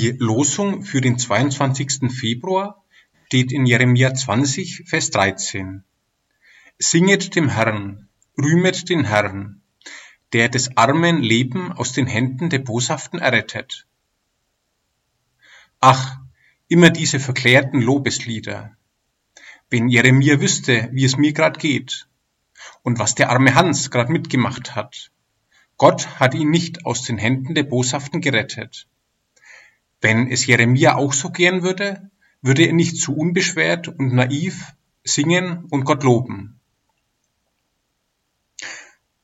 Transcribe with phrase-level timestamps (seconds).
[0.00, 2.12] Die Losung für den 22.
[2.12, 2.84] Februar
[3.26, 5.82] steht in Jeremia 20, Vers 13.
[6.78, 8.08] Singet dem Herrn,
[8.40, 9.60] rühmet den Herrn,
[10.32, 13.88] der des armen Leben aus den Händen der Boshaften errettet.
[15.80, 16.18] Ach,
[16.68, 18.76] immer diese verklärten Lobeslieder.
[19.68, 22.06] Wenn Jeremia wüsste, wie es mir grad geht
[22.84, 25.10] und was der arme Hans grad mitgemacht hat.
[25.76, 28.86] Gott hat ihn nicht aus den Händen der Boshaften gerettet.
[30.00, 34.74] Wenn es Jeremia auch so gern würde, würde er nicht zu unbeschwert und naiv
[35.04, 36.60] singen und Gott loben.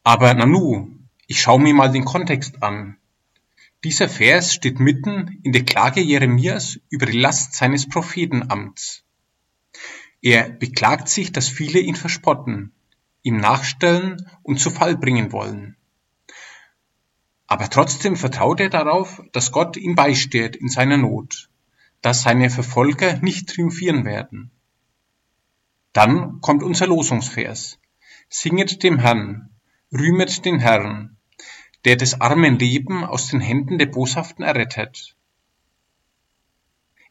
[0.03, 2.97] Aber Nanu, ich schaue mir mal den Kontext an.
[3.85, 9.05] Dieser Vers steht mitten in der Klage Jeremias über die Last seines Prophetenamts.
[10.23, 12.73] Er beklagt sich, dass viele ihn verspotten,
[13.23, 15.77] ihm nachstellen und zu Fall bringen wollen.
[17.55, 21.49] Aber trotzdem vertraut er darauf, dass Gott ihm beisteht in seiner Not,
[22.03, 24.51] dass seine Verfolger nicht triumphieren werden.
[25.93, 27.79] Dann kommt unser Losungsvers.
[28.29, 29.51] Singet dem Herrn,
[29.93, 31.17] rühmet den Herrn,
[31.85, 35.15] der des armen Leben aus den Händen der Boshaften errettet.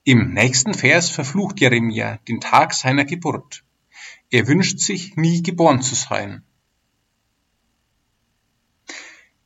[0.04, 3.64] Im nächsten Vers verflucht Jeremia den Tag seiner Geburt.
[4.30, 6.44] Er wünscht sich, nie geboren zu sein.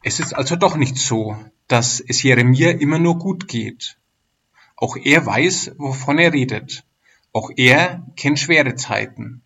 [0.07, 1.35] Es ist also doch nicht so,
[1.67, 3.99] dass es Jeremia immer nur gut geht.
[4.77, 6.85] Auch er weiß, wovon er redet.
[7.33, 9.41] Auch er kennt schwere Zeiten.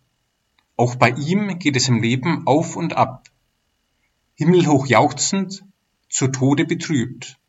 [0.76, 3.28] Auch bei ihm geht es im Leben auf und ab.
[4.36, 5.64] Himmelhoch jauchzend,
[6.08, 7.40] zu Tode betrübt.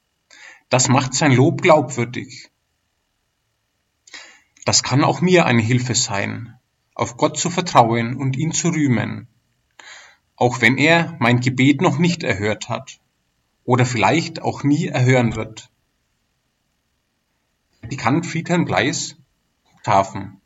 [0.69, 2.49] Das macht sein Lob glaubwürdig.
[4.65, 6.55] Das kann auch mir eine Hilfe sein,
[6.95, 9.27] auf Gott zu vertrauen und ihn zu rühmen,
[10.35, 13.02] auch wenn er mein Gebet noch nicht erhört hat
[13.65, 15.69] oder vielleicht auch nie erhören wird.
[17.81, 19.17] Bekannt Friedhelm Gleis,
[19.83, 20.41] Tafen.